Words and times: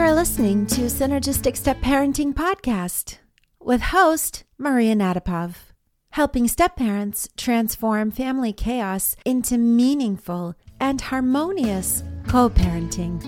You're 0.00 0.14
listening 0.14 0.64
to 0.68 0.86
Synergistic 0.86 1.58
Step 1.58 1.78
Parenting 1.80 2.32
Podcast 2.32 3.18
with 3.60 3.82
host 3.82 4.44
Maria 4.56 4.94
Nadapov, 4.94 5.56
helping 6.12 6.48
step 6.48 6.74
parents 6.74 7.28
transform 7.36 8.10
family 8.10 8.54
chaos 8.54 9.14
into 9.26 9.58
meaningful 9.58 10.54
and 10.80 11.02
harmonious 11.02 12.02
co 12.26 12.48
parenting. 12.48 13.20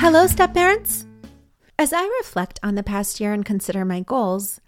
Hello, 0.00 0.26
step 0.26 0.54
parents. 0.54 1.06
As 1.78 1.92
I 1.92 2.02
reflect 2.18 2.58
on 2.64 2.74
the 2.74 2.82
past 2.82 3.20
year 3.20 3.32
and 3.32 3.44
consider 3.44 3.84
my 3.84 4.00
goals, 4.00 4.60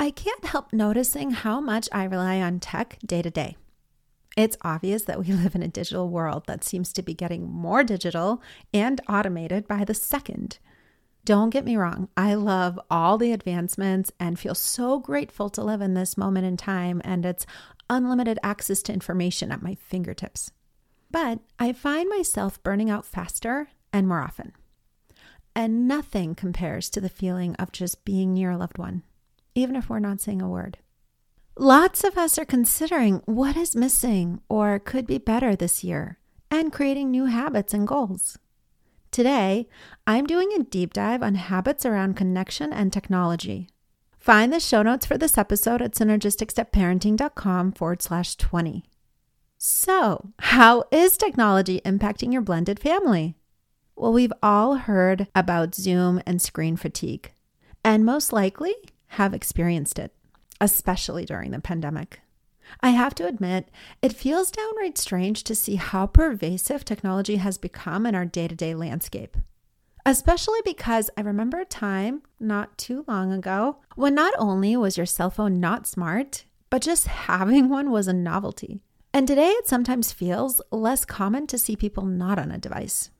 I 0.00 0.10
can't 0.10 0.46
help 0.46 0.72
noticing 0.72 1.32
how 1.32 1.60
much 1.60 1.90
I 1.92 2.04
rely 2.04 2.40
on 2.40 2.60
tech 2.60 2.96
day 3.04 3.20
to 3.20 3.30
day. 3.30 3.58
It's 4.38 4.56
obvious 4.62 5.02
that 5.02 5.18
we 5.18 5.32
live 5.32 5.56
in 5.56 5.64
a 5.64 5.68
digital 5.68 6.08
world 6.08 6.44
that 6.46 6.62
seems 6.62 6.92
to 6.92 7.02
be 7.02 7.12
getting 7.12 7.50
more 7.50 7.82
digital 7.82 8.40
and 8.72 9.00
automated 9.08 9.66
by 9.66 9.84
the 9.84 9.94
second. 9.94 10.60
Don't 11.24 11.50
get 11.50 11.64
me 11.64 11.76
wrong, 11.76 12.08
I 12.16 12.34
love 12.34 12.78
all 12.88 13.18
the 13.18 13.32
advancements 13.32 14.12
and 14.20 14.38
feel 14.38 14.54
so 14.54 15.00
grateful 15.00 15.50
to 15.50 15.64
live 15.64 15.80
in 15.80 15.94
this 15.94 16.16
moment 16.16 16.46
in 16.46 16.56
time 16.56 17.02
and 17.04 17.26
its 17.26 17.46
unlimited 17.90 18.38
access 18.44 18.80
to 18.82 18.92
information 18.92 19.50
at 19.50 19.60
my 19.60 19.74
fingertips. 19.74 20.52
But 21.10 21.40
I 21.58 21.72
find 21.72 22.08
myself 22.08 22.62
burning 22.62 22.88
out 22.88 23.04
faster 23.04 23.68
and 23.92 24.06
more 24.06 24.20
often. 24.20 24.52
And 25.56 25.88
nothing 25.88 26.36
compares 26.36 26.88
to 26.90 27.00
the 27.00 27.08
feeling 27.08 27.56
of 27.56 27.72
just 27.72 28.04
being 28.04 28.34
near 28.34 28.52
a 28.52 28.56
loved 28.56 28.78
one, 28.78 29.02
even 29.56 29.74
if 29.74 29.90
we're 29.90 29.98
not 29.98 30.20
saying 30.20 30.40
a 30.40 30.48
word. 30.48 30.78
Lots 31.60 32.04
of 32.04 32.16
us 32.16 32.38
are 32.38 32.44
considering 32.44 33.20
what 33.24 33.56
is 33.56 33.74
missing 33.74 34.40
or 34.48 34.78
could 34.78 35.08
be 35.08 35.18
better 35.18 35.56
this 35.56 35.82
year 35.82 36.16
and 36.52 36.72
creating 36.72 37.10
new 37.10 37.24
habits 37.24 37.74
and 37.74 37.84
goals. 37.84 38.38
Today, 39.10 39.66
I'm 40.06 40.24
doing 40.24 40.52
a 40.52 40.62
deep 40.62 40.92
dive 40.92 41.20
on 41.20 41.34
habits 41.34 41.84
around 41.84 42.14
connection 42.14 42.72
and 42.72 42.92
technology. 42.92 43.68
Find 44.20 44.52
the 44.52 44.60
show 44.60 44.84
notes 44.84 45.04
for 45.04 45.18
this 45.18 45.36
episode 45.36 45.82
at 45.82 45.94
synergisticstepparenting.com 45.94 47.72
forward 47.72 48.02
slash 48.02 48.36
20. 48.36 48.84
So, 49.56 50.30
how 50.38 50.84
is 50.92 51.16
technology 51.16 51.80
impacting 51.84 52.32
your 52.32 52.42
blended 52.42 52.78
family? 52.78 53.34
Well, 53.96 54.12
we've 54.12 54.32
all 54.44 54.76
heard 54.76 55.26
about 55.34 55.74
Zoom 55.74 56.22
and 56.24 56.40
screen 56.40 56.76
fatigue, 56.76 57.32
and 57.84 58.06
most 58.06 58.32
likely 58.32 58.76
have 59.08 59.34
experienced 59.34 59.98
it 59.98 60.14
especially 60.60 61.24
during 61.24 61.50
the 61.50 61.60
pandemic. 61.60 62.20
I 62.80 62.90
have 62.90 63.14
to 63.16 63.26
admit, 63.26 63.70
it 64.02 64.12
feels 64.12 64.50
downright 64.50 64.98
strange 64.98 65.44
to 65.44 65.54
see 65.54 65.76
how 65.76 66.06
pervasive 66.06 66.84
technology 66.84 67.36
has 67.36 67.58
become 67.58 68.06
in 68.06 68.14
our 68.14 68.26
day 68.26 68.48
to 68.48 68.54
day 68.54 68.74
landscape. 68.74 69.36
Especially 70.04 70.60
because 70.64 71.10
I 71.16 71.22
remember 71.22 71.60
a 71.60 71.64
time 71.64 72.22
not 72.40 72.78
too 72.78 73.04
long 73.06 73.32
ago 73.32 73.78
when 73.94 74.14
not 74.14 74.34
only 74.38 74.76
was 74.76 74.96
your 74.96 75.06
cell 75.06 75.30
phone 75.30 75.60
not 75.60 75.86
smart, 75.86 76.44
but 76.70 76.82
just 76.82 77.06
having 77.28 77.68
one 77.68 77.90
was 77.90 78.08
a 78.08 78.12
novelty. 78.12 78.80
And 79.12 79.26
today 79.26 79.48
it 79.48 79.66
sometimes 79.66 80.12
feels 80.12 80.60
less 80.70 81.04
common 81.04 81.46
to 81.48 81.58
see 81.58 81.76
people 81.76 82.04
not 82.04 82.38
on 82.38 82.50
a 82.50 82.58
device. 82.58 83.10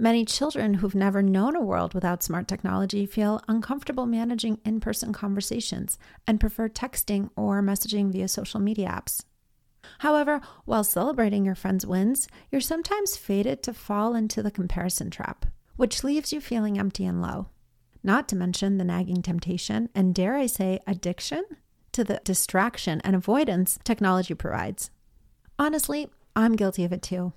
Many 0.00 0.24
children 0.24 0.72
who've 0.72 0.94
never 0.94 1.20
known 1.20 1.54
a 1.54 1.60
world 1.60 1.92
without 1.92 2.22
smart 2.22 2.48
technology 2.48 3.04
feel 3.04 3.42
uncomfortable 3.48 4.06
managing 4.06 4.58
in 4.64 4.80
person 4.80 5.12
conversations 5.12 5.98
and 6.26 6.40
prefer 6.40 6.70
texting 6.70 7.28
or 7.36 7.60
messaging 7.60 8.10
via 8.10 8.26
social 8.26 8.60
media 8.60 8.88
apps. 8.88 9.22
However, 9.98 10.40
while 10.64 10.84
celebrating 10.84 11.44
your 11.44 11.54
friends' 11.54 11.84
wins, 11.84 12.28
you're 12.50 12.62
sometimes 12.62 13.18
fated 13.18 13.62
to 13.62 13.74
fall 13.74 14.14
into 14.14 14.42
the 14.42 14.50
comparison 14.50 15.10
trap, 15.10 15.44
which 15.76 16.02
leaves 16.02 16.32
you 16.32 16.40
feeling 16.40 16.78
empty 16.78 17.04
and 17.04 17.20
low. 17.20 17.48
Not 18.02 18.26
to 18.28 18.36
mention 18.36 18.78
the 18.78 18.84
nagging 18.84 19.20
temptation 19.20 19.90
and, 19.94 20.14
dare 20.14 20.34
I 20.34 20.46
say, 20.46 20.80
addiction 20.86 21.44
to 21.92 22.04
the 22.04 22.22
distraction 22.24 23.02
and 23.02 23.14
avoidance 23.14 23.78
technology 23.84 24.32
provides. 24.32 24.90
Honestly, 25.58 26.08
I'm 26.34 26.56
guilty 26.56 26.84
of 26.84 26.92
it 26.94 27.02
too. 27.02 27.34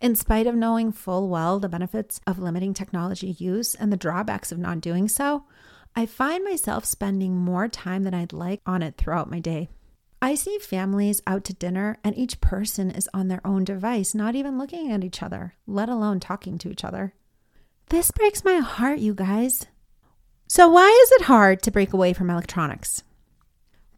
In 0.00 0.14
spite 0.14 0.46
of 0.46 0.54
knowing 0.54 0.92
full 0.92 1.28
well 1.28 1.58
the 1.58 1.68
benefits 1.68 2.20
of 2.26 2.38
limiting 2.38 2.72
technology 2.72 3.32
use 3.38 3.74
and 3.74 3.92
the 3.92 3.96
drawbacks 3.96 4.52
of 4.52 4.58
not 4.58 4.80
doing 4.80 5.08
so, 5.08 5.44
I 5.96 6.06
find 6.06 6.44
myself 6.44 6.84
spending 6.84 7.36
more 7.36 7.66
time 7.66 8.04
than 8.04 8.14
I'd 8.14 8.32
like 8.32 8.60
on 8.64 8.82
it 8.82 8.96
throughout 8.96 9.30
my 9.30 9.40
day. 9.40 9.68
I 10.22 10.36
see 10.36 10.58
families 10.58 11.20
out 11.26 11.44
to 11.44 11.54
dinner 11.54 11.98
and 12.04 12.16
each 12.16 12.40
person 12.40 12.90
is 12.90 13.08
on 13.12 13.28
their 13.28 13.44
own 13.44 13.64
device, 13.64 14.14
not 14.14 14.36
even 14.36 14.58
looking 14.58 14.90
at 14.92 15.02
each 15.02 15.22
other, 15.22 15.54
let 15.66 15.88
alone 15.88 16.20
talking 16.20 16.58
to 16.58 16.70
each 16.70 16.84
other. 16.84 17.14
This 17.88 18.10
breaks 18.10 18.44
my 18.44 18.58
heart, 18.58 18.98
you 18.98 19.14
guys. 19.14 19.66
So, 20.46 20.68
why 20.68 20.88
is 21.04 21.12
it 21.12 21.26
hard 21.26 21.62
to 21.62 21.70
break 21.70 21.92
away 21.92 22.12
from 22.12 22.30
electronics? 22.30 23.02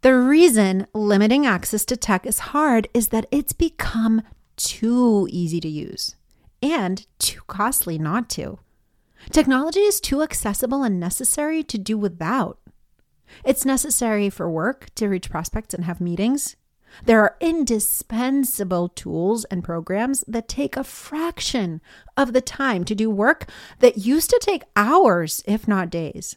The 0.03 0.15
reason 0.15 0.87
limiting 0.95 1.45
access 1.45 1.85
to 1.87 1.97
tech 1.97 2.25
is 2.25 2.39
hard 2.39 2.89
is 2.95 3.09
that 3.09 3.27
it's 3.31 3.53
become 3.53 4.23
too 4.65 5.29
easy 5.31 5.61
to 5.61 5.69
use 5.69 6.17
and 6.63 7.07
too 7.19 7.41
costly 7.47 7.99
not 7.99 8.29
to. 8.31 8.59
Technology 9.31 9.81
is 9.81 10.01
too 10.01 10.23
accessible 10.23 10.83
and 10.83 10.99
necessary 10.99 11.63
to 11.65 11.79
do 11.79 11.99
without. 11.99 12.59
It's 13.45 13.65
necessary 13.65 14.31
for 14.31 14.51
work 14.51 14.87
to 14.97 15.09
reach 15.09 15.31
prospects 15.31 15.75
and 15.75 15.85
have 15.85 16.01
meetings. 16.01 16.57
There 17.05 17.21
are 17.21 17.37
indispensable 17.41 18.89
tools 18.89 19.45
and 19.45 19.63
programs 19.63 20.25
that 20.27 20.49
take 20.49 20.77
a 20.77 20.85
fraction 20.85 21.81
of 22.17 22.33
the 22.33 22.41
time 22.41 22.85
to 22.85 22.95
do 22.95 23.09
work 23.09 23.49
that 23.79 23.99
used 23.99 24.31
to 24.31 24.41
take 24.43 24.65
hours, 24.75 25.45
if 25.47 25.69
not 25.69 25.91
days. 25.91 26.37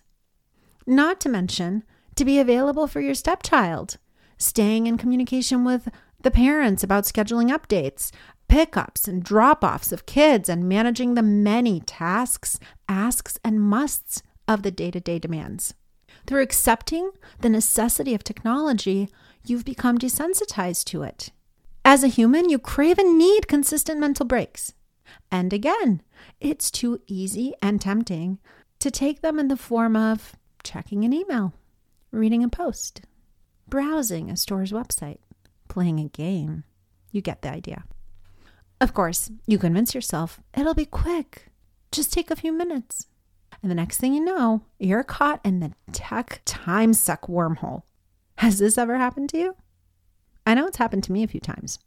Not 0.85 1.19
to 1.21 1.29
mention, 1.29 1.83
to 2.15 2.25
be 2.25 2.37
available 2.37 2.87
for 2.87 3.01
your 3.01 3.15
stepchild, 3.15 3.97
staying 4.37 4.85
in 4.85 4.97
communication 4.97 5.63
with 5.63 5.89
the 6.23 6.31
parents 6.31 6.83
about 6.83 7.03
scheduling 7.03 7.49
updates, 7.49 8.11
pickups 8.47 9.07
and 9.07 9.23
drop 9.23 9.63
offs 9.63 9.91
of 9.91 10.05
kids, 10.05 10.49
and 10.49 10.67
managing 10.67 11.13
the 11.13 11.21
many 11.21 11.79
tasks, 11.81 12.59
asks, 12.89 13.37
and 13.43 13.61
musts 13.61 14.23
of 14.47 14.63
the 14.63 14.71
day 14.71 14.91
to 14.91 14.99
day 14.99 15.19
demands. 15.19 15.73
Through 16.25 16.41
accepting 16.41 17.11
the 17.39 17.49
necessity 17.49 18.13
of 18.13 18.23
technology, 18.23 19.09
you've 19.45 19.65
become 19.65 19.97
desensitized 19.97 20.85
to 20.85 21.03
it. 21.03 21.31
As 21.85 22.03
a 22.03 22.07
human, 22.07 22.49
you 22.49 22.59
crave 22.59 22.97
and 22.97 23.17
need 23.17 23.47
consistent 23.47 23.99
mental 23.99 24.25
breaks. 24.25 24.73
And 25.29 25.51
again, 25.51 26.01
it's 26.39 26.71
too 26.71 27.01
easy 27.07 27.53
and 27.61 27.81
tempting 27.81 28.39
to 28.79 28.89
take 28.89 29.21
them 29.21 29.39
in 29.39 29.49
the 29.49 29.57
form 29.57 29.95
of 29.95 30.35
checking 30.63 31.03
an 31.03 31.13
email, 31.13 31.53
reading 32.11 32.43
a 32.43 32.49
post, 32.49 33.01
browsing 33.67 34.29
a 34.29 34.37
store's 34.37 34.71
website, 34.71 35.19
playing 35.73 35.99
a 35.99 36.07
game. 36.07 36.63
You 37.11 37.21
get 37.21 37.41
the 37.41 37.49
idea. 37.49 37.83
Of 38.79 38.93
course, 38.93 39.31
you 39.47 39.57
convince 39.57 39.95
yourself 39.95 40.39
it'll 40.55 40.75
be 40.75 40.85
quick. 40.85 41.47
Just 41.91 42.13
take 42.13 42.29
a 42.29 42.35
few 42.35 42.53
minutes. 42.53 43.07
And 43.61 43.71
the 43.71 43.75
next 43.75 43.97
thing 43.97 44.13
you 44.13 44.23
know, 44.23 44.65
you're 44.77 45.03
caught 45.03 45.41
in 45.43 45.61
the 45.61 45.73
tech 45.91 46.43
time 46.45 46.93
suck 46.93 47.23
wormhole. 47.25 47.81
Has 48.37 48.59
this 48.59 48.77
ever 48.77 48.97
happened 48.97 49.29
to 49.29 49.37
you? 49.39 49.55
I 50.45 50.53
know 50.53 50.67
it's 50.67 50.77
happened 50.77 51.03
to 51.05 51.11
me 51.11 51.23
a 51.23 51.27
few 51.27 51.39
times. 51.39 51.79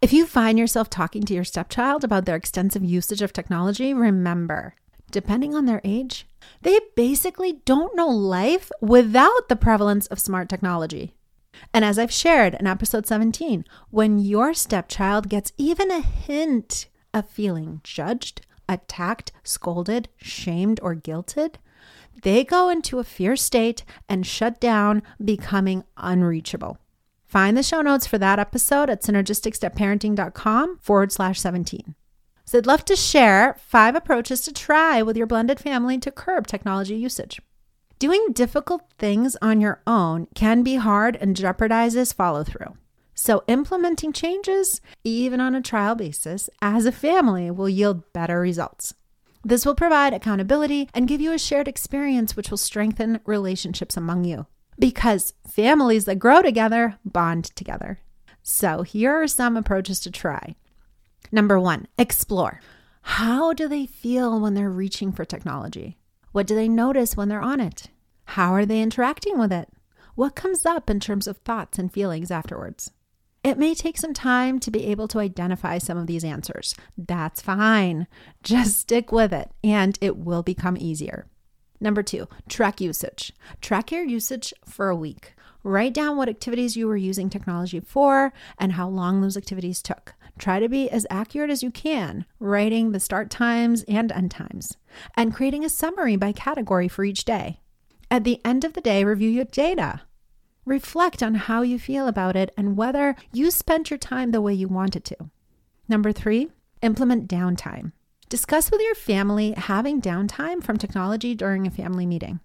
If 0.00 0.12
you 0.12 0.26
find 0.26 0.58
yourself 0.58 0.90
talking 0.90 1.22
to 1.22 1.34
your 1.34 1.44
stepchild 1.44 2.02
about 2.02 2.24
their 2.24 2.36
extensive 2.36 2.84
usage 2.84 3.22
of 3.22 3.32
technology, 3.32 3.94
remember, 3.94 4.74
depending 5.12 5.54
on 5.54 5.66
their 5.66 5.80
age, 5.84 6.26
they 6.62 6.80
basically 6.96 7.60
don't 7.64 7.94
know 7.94 8.08
life 8.08 8.72
without 8.80 9.48
the 9.48 9.56
prevalence 9.56 10.08
of 10.08 10.18
smart 10.18 10.48
technology. 10.48 11.14
And 11.72 11.84
as 11.84 11.98
I've 11.98 12.12
shared 12.12 12.54
in 12.54 12.66
episode 12.66 13.06
17, 13.06 13.64
when 13.90 14.18
your 14.18 14.54
stepchild 14.54 15.28
gets 15.28 15.52
even 15.56 15.90
a 15.90 16.00
hint 16.00 16.86
of 17.14 17.28
feeling 17.28 17.80
judged, 17.84 18.46
attacked, 18.68 19.32
scolded, 19.42 20.08
shamed, 20.16 20.80
or 20.82 20.94
guilted, 20.94 21.54
they 22.22 22.44
go 22.44 22.68
into 22.68 22.98
a 22.98 23.04
fear 23.04 23.36
state 23.36 23.84
and 24.08 24.26
shut 24.26 24.60
down, 24.60 25.02
becoming 25.22 25.84
unreachable. 25.96 26.78
Find 27.24 27.56
the 27.56 27.62
show 27.62 27.80
notes 27.80 28.06
for 28.06 28.18
that 28.18 28.38
episode 28.38 28.90
at 28.90 29.02
synergisticstepparenting.com 29.02 30.78
forward 30.78 31.12
slash 31.12 31.40
17. 31.40 31.94
So 32.44 32.58
I'd 32.58 32.66
love 32.66 32.84
to 32.84 32.96
share 32.96 33.56
five 33.58 33.94
approaches 33.94 34.42
to 34.42 34.52
try 34.52 35.00
with 35.00 35.16
your 35.16 35.26
blended 35.26 35.58
family 35.58 35.98
to 35.98 36.10
curb 36.10 36.46
technology 36.46 36.96
usage. 36.96 37.40
Doing 38.02 38.32
difficult 38.32 38.82
things 38.98 39.36
on 39.40 39.60
your 39.60 39.80
own 39.86 40.26
can 40.34 40.64
be 40.64 40.74
hard 40.74 41.14
and 41.20 41.36
jeopardizes 41.36 42.12
follow 42.12 42.42
through. 42.42 42.76
So, 43.14 43.44
implementing 43.46 44.12
changes, 44.12 44.80
even 45.04 45.40
on 45.40 45.54
a 45.54 45.62
trial 45.62 45.94
basis, 45.94 46.50
as 46.60 46.84
a 46.84 46.90
family 46.90 47.48
will 47.48 47.68
yield 47.68 48.12
better 48.12 48.40
results. 48.40 48.94
This 49.44 49.64
will 49.64 49.76
provide 49.76 50.12
accountability 50.12 50.88
and 50.92 51.06
give 51.06 51.20
you 51.20 51.32
a 51.32 51.38
shared 51.38 51.68
experience, 51.68 52.34
which 52.36 52.50
will 52.50 52.58
strengthen 52.58 53.20
relationships 53.24 53.96
among 53.96 54.24
you. 54.24 54.46
Because 54.80 55.34
families 55.46 56.04
that 56.06 56.18
grow 56.18 56.42
together 56.42 56.98
bond 57.04 57.54
together. 57.54 58.00
So, 58.42 58.82
here 58.82 59.12
are 59.22 59.28
some 59.28 59.56
approaches 59.56 60.00
to 60.00 60.10
try. 60.10 60.56
Number 61.30 61.60
one, 61.60 61.86
explore. 61.96 62.62
How 63.02 63.52
do 63.52 63.68
they 63.68 63.86
feel 63.86 64.40
when 64.40 64.54
they're 64.54 64.68
reaching 64.68 65.12
for 65.12 65.24
technology? 65.24 65.98
What 66.32 66.46
do 66.46 66.54
they 66.54 66.68
notice 66.68 67.16
when 67.16 67.28
they're 67.28 67.42
on 67.42 67.60
it? 67.60 67.90
How 68.24 68.52
are 68.54 68.64
they 68.64 68.80
interacting 68.80 69.38
with 69.38 69.52
it? 69.52 69.68
What 70.14 70.34
comes 70.34 70.64
up 70.64 70.88
in 70.88 70.98
terms 70.98 71.26
of 71.26 71.36
thoughts 71.38 71.78
and 71.78 71.92
feelings 71.92 72.30
afterwards? 72.30 72.90
It 73.44 73.58
may 73.58 73.74
take 73.74 73.98
some 73.98 74.14
time 74.14 74.58
to 74.60 74.70
be 74.70 74.86
able 74.86 75.08
to 75.08 75.18
identify 75.18 75.78
some 75.78 75.98
of 75.98 76.06
these 76.06 76.24
answers. 76.24 76.74
That's 76.96 77.42
fine. 77.42 78.06
Just 78.42 78.78
stick 78.78 79.12
with 79.12 79.32
it 79.32 79.50
and 79.62 79.98
it 80.00 80.16
will 80.16 80.42
become 80.42 80.76
easier. 80.78 81.26
Number 81.80 82.02
two, 82.02 82.28
track 82.48 82.80
usage. 82.80 83.32
Track 83.60 83.90
your 83.90 84.04
usage 84.04 84.54
for 84.64 84.88
a 84.88 84.96
week. 84.96 85.34
Write 85.64 85.92
down 85.92 86.16
what 86.16 86.28
activities 86.28 86.76
you 86.76 86.86
were 86.86 86.96
using 86.96 87.28
technology 87.28 87.80
for 87.80 88.32
and 88.58 88.72
how 88.72 88.88
long 88.88 89.20
those 89.20 89.36
activities 89.36 89.82
took. 89.82 90.14
Try 90.38 90.60
to 90.60 90.68
be 90.68 90.90
as 90.90 91.06
accurate 91.10 91.50
as 91.50 91.62
you 91.62 91.70
can, 91.70 92.24
writing 92.38 92.92
the 92.92 93.00
start 93.00 93.30
times 93.30 93.84
and 93.84 94.10
end 94.10 94.30
times, 94.30 94.76
and 95.16 95.34
creating 95.34 95.64
a 95.64 95.68
summary 95.68 96.16
by 96.16 96.32
category 96.32 96.88
for 96.88 97.04
each 97.04 97.24
day. 97.24 97.60
At 98.10 98.24
the 98.24 98.40
end 98.44 98.64
of 98.64 98.72
the 98.72 98.80
day, 98.80 99.04
review 99.04 99.30
your 99.30 99.44
data. 99.44 100.02
Reflect 100.64 101.22
on 101.22 101.34
how 101.34 101.62
you 101.62 101.78
feel 101.78 102.06
about 102.06 102.36
it 102.36 102.52
and 102.56 102.76
whether 102.76 103.16
you 103.32 103.50
spent 103.50 103.90
your 103.90 103.98
time 103.98 104.30
the 104.30 104.40
way 104.40 104.54
you 104.54 104.68
wanted 104.68 105.04
to. 105.06 105.16
Number 105.88 106.12
three, 106.12 106.50
implement 106.82 107.28
downtime. 107.28 107.92
Discuss 108.28 108.70
with 108.70 108.80
your 108.80 108.94
family 108.94 109.52
having 109.56 110.00
downtime 110.00 110.62
from 110.62 110.78
technology 110.78 111.34
during 111.34 111.66
a 111.66 111.70
family 111.70 112.06
meeting. 112.06 112.40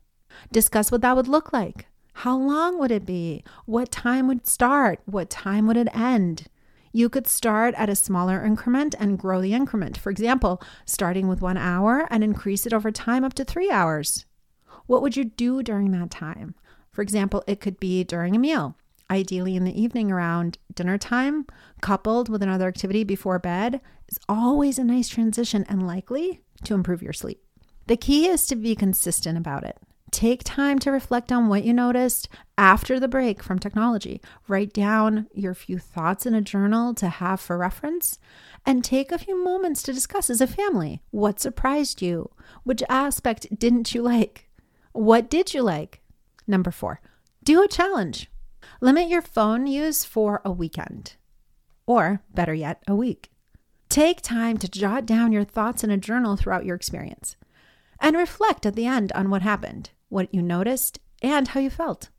Discuss 0.51 0.91
what 0.91 1.01
that 1.01 1.15
would 1.15 1.27
look 1.27 1.53
like. 1.53 1.87
How 2.13 2.35
long 2.35 2.79
would 2.79 2.91
it 2.91 3.05
be? 3.05 3.43
What 3.65 3.91
time 3.91 4.27
would 4.27 4.47
start? 4.47 4.99
What 5.05 5.29
time 5.29 5.67
would 5.67 5.77
it 5.77 5.87
end? 5.95 6.47
You 6.97 7.09
could 7.09 7.27
start 7.27 7.75
at 7.75 7.91
a 7.91 7.95
smaller 7.95 8.43
increment 8.43 8.95
and 8.99 9.19
grow 9.19 9.39
the 9.39 9.53
increment. 9.53 9.99
For 9.99 10.09
example, 10.09 10.63
starting 10.83 11.27
with 11.27 11.43
one 11.43 11.55
hour 11.55 12.07
and 12.09 12.23
increase 12.23 12.65
it 12.65 12.73
over 12.73 12.89
time 12.89 13.23
up 13.23 13.35
to 13.35 13.45
three 13.45 13.69
hours. 13.69 14.25
What 14.87 15.03
would 15.03 15.15
you 15.15 15.23
do 15.23 15.61
during 15.61 15.91
that 15.91 16.09
time? 16.09 16.55
For 16.91 17.03
example, 17.03 17.43
it 17.45 17.59
could 17.59 17.79
be 17.79 18.03
during 18.03 18.35
a 18.35 18.39
meal, 18.39 18.77
ideally 19.11 19.55
in 19.55 19.63
the 19.63 19.79
evening 19.79 20.11
around 20.11 20.57
dinner 20.73 20.97
time, 20.97 21.45
coupled 21.81 22.29
with 22.29 22.41
another 22.41 22.67
activity 22.67 23.03
before 23.03 23.37
bed, 23.37 23.79
is 24.09 24.17
always 24.27 24.79
a 24.79 24.83
nice 24.83 25.07
transition 25.07 25.67
and 25.69 25.85
likely 25.85 26.41
to 26.63 26.73
improve 26.73 27.03
your 27.03 27.13
sleep. 27.13 27.43
The 27.85 27.97
key 27.97 28.25
is 28.25 28.47
to 28.47 28.55
be 28.55 28.75
consistent 28.75 29.37
about 29.37 29.63
it. 29.65 29.77
Take 30.11 30.43
time 30.43 30.79
to 30.79 30.91
reflect 30.91 31.31
on 31.31 31.49
what 31.49 31.65
you 31.65 31.73
noticed 31.73 32.29
after 32.57 32.99
the 32.99 33.09
break 33.09 33.43
from 33.43 33.59
technology. 33.59 34.21
Write 34.47 34.71
down 34.73 35.27
your 35.33 35.53
few 35.53 35.77
thoughts 35.77 36.25
in 36.25 36.33
a 36.33 36.41
journal 36.41 36.93
to 36.95 37.09
have 37.09 37.41
for 37.41 37.57
reference 37.57 38.17
and 38.65 38.83
take 38.83 39.11
a 39.11 39.17
few 39.17 39.43
moments 39.43 39.83
to 39.83 39.93
discuss 39.93 40.29
as 40.29 40.39
a 40.39 40.47
family 40.47 41.01
what 41.11 41.41
surprised 41.41 42.01
you, 42.01 42.31
which 42.63 42.83
aspect 42.89 43.47
didn't 43.59 43.93
you 43.93 44.01
like, 44.01 44.49
what 44.93 45.29
did 45.29 45.53
you 45.53 45.61
like. 45.61 46.01
Number 46.47 46.71
four, 46.71 47.01
do 47.43 47.61
a 47.61 47.67
challenge. 47.67 48.31
Limit 48.79 49.09
your 49.09 49.21
phone 49.21 49.67
use 49.67 50.05
for 50.05 50.41
a 50.45 50.51
weekend, 50.51 51.15
or 51.85 52.21
better 52.33 52.53
yet, 52.53 52.81
a 52.87 52.95
week. 52.95 53.29
Take 53.89 54.21
time 54.21 54.57
to 54.57 54.69
jot 54.69 55.05
down 55.05 55.31
your 55.31 55.43
thoughts 55.43 55.83
in 55.83 55.91
a 55.91 55.97
journal 55.97 56.35
throughout 56.37 56.65
your 56.65 56.75
experience 56.75 57.35
and 57.99 58.15
reflect 58.15 58.65
at 58.65 58.75
the 58.75 58.85
end 58.85 59.11
on 59.13 59.29
what 59.29 59.41
happened 59.41 59.91
what 60.09 60.33
you 60.33 60.41
noticed, 60.41 60.99
and 61.21 61.49
how 61.49 61.59
you 61.59 61.69
felt. 61.69 62.09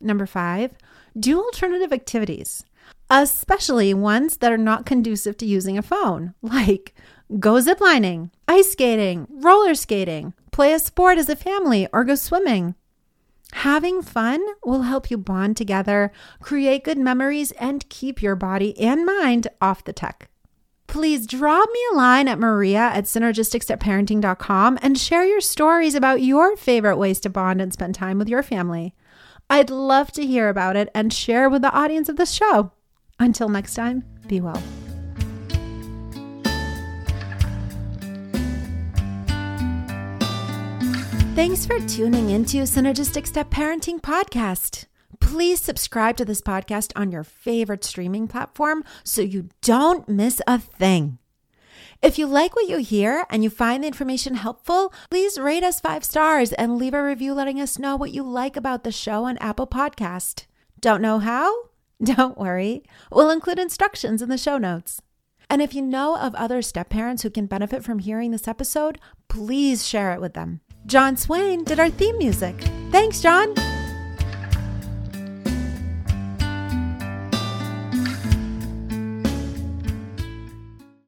Number 0.00 0.26
five, 0.26 0.72
do 1.18 1.42
alternative 1.42 1.92
activities, 1.92 2.64
especially 3.10 3.92
ones 3.94 4.36
that 4.38 4.52
are 4.52 4.58
not 4.58 4.86
conducive 4.86 5.36
to 5.38 5.46
using 5.46 5.76
a 5.76 5.82
phone, 5.82 6.34
like 6.42 6.94
go 7.38 7.54
ziplining, 7.54 8.30
ice 8.46 8.72
skating, 8.72 9.26
roller 9.30 9.74
skating, 9.74 10.34
play 10.52 10.72
a 10.72 10.78
sport 10.78 11.18
as 11.18 11.28
a 11.28 11.36
family, 11.36 11.88
or 11.92 12.04
go 12.04 12.14
swimming. 12.14 12.74
Having 13.52 14.02
fun 14.02 14.44
will 14.64 14.82
help 14.82 15.10
you 15.10 15.16
bond 15.16 15.56
together, 15.56 16.12
create 16.40 16.84
good 16.84 16.98
memories, 16.98 17.50
and 17.52 17.88
keep 17.88 18.22
your 18.22 18.36
body 18.36 18.78
and 18.78 19.06
mind 19.06 19.48
off 19.60 19.84
the 19.84 19.92
tech 19.92 20.28
please 20.88 21.26
drop 21.26 21.68
me 21.72 21.80
a 21.92 21.96
line 21.96 22.26
at 22.26 22.38
maria 22.38 22.80
at 22.80 23.04
synergisticstepparenting.com 23.04 24.78
and 24.82 24.98
share 24.98 25.24
your 25.24 25.40
stories 25.40 25.94
about 25.94 26.22
your 26.22 26.56
favorite 26.56 26.96
ways 26.96 27.20
to 27.20 27.30
bond 27.30 27.60
and 27.60 27.72
spend 27.72 27.94
time 27.94 28.18
with 28.18 28.28
your 28.28 28.42
family. 28.42 28.94
I'd 29.48 29.70
love 29.70 30.10
to 30.12 30.26
hear 30.26 30.48
about 30.48 30.76
it 30.76 30.90
and 30.94 31.12
share 31.12 31.48
with 31.48 31.62
the 31.62 31.72
audience 31.72 32.08
of 32.08 32.16
this 32.16 32.32
show. 32.32 32.72
Until 33.20 33.48
next 33.48 33.74
time, 33.74 34.04
be 34.26 34.40
well. 34.40 34.62
Thanks 41.38 41.64
for 41.64 41.78
tuning 41.86 42.30
into 42.30 42.58
Synergistic 42.62 43.24
Step 43.24 43.48
Parenting 43.48 44.00
Podcast. 44.00 44.87
Please 45.28 45.60
subscribe 45.60 46.16
to 46.16 46.24
this 46.24 46.40
podcast 46.40 46.90
on 46.96 47.12
your 47.12 47.22
favorite 47.22 47.84
streaming 47.84 48.28
platform 48.28 48.82
so 49.04 49.20
you 49.20 49.50
don't 49.60 50.08
miss 50.08 50.40
a 50.46 50.58
thing. 50.58 51.18
If 52.00 52.18
you 52.18 52.26
like 52.26 52.56
what 52.56 52.66
you 52.66 52.78
hear 52.78 53.26
and 53.28 53.44
you 53.44 53.50
find 53.50 53.84
the 53.84 53.88
information 53.88 54.36
helpful, 54.36 54.90
please 55.10 55.38
rate 55.38 55.62
us 55.62 55.80
five 55.80 56.02
stars 56.02 56.54
and 56.54 56.78
leave 56.78 56.94
a 56.94 57.04
review 57.04 57.34
letting 57.34 57.60
us 57.60 57.78
know 57.78 57.94
what 57.94 58.12
you 58.12 58.22
like 58.22 58.56
about 58.56 58.84
the 58.84 58.90
show 58.90 59.24
on 59.24 59.36
Apple 59.36 59.66
Podcast. 59.66 60.46
Don't 60.80 61.02
know 61.02 61.18
how? 61.18 61.54
Don't 62.02 62.38
worry. 62.38 62.82
We'll 63.12 63.28
include 63.28 63.58
instructions 63.58 64.22
in 64.22 64.30
the 64.30 64.38
show 64.38 64.56
notes. 64.56 65.02
And 65.50 65.60
if 65.60 65.74
you 65.74 65.82
know 65.82 66.16
of 66.16 66.34
other 66.36 66.62
step 66.62 66.88
parents 66.88 67.22
who 67.22 67.28
can 67.28 67.44
benefit 67.44 67.84
from 67.84 67.98
hearing 67.98 68.30
this 68.30 68.48
episode, 68.48 68.98
please 69.28 69.86
share 69.86 70.14
it 70.14 70.22
with 70.22 70.32
them. 70.32 70.62
John 70.86 71.18
Swain 71.18 71.64
did 71.64 71.78
our 71.78 71.90
theme 71.90 72.16
music. 72.16 72.58
Thanks, 72.90 73.20
John. 73.20 73.54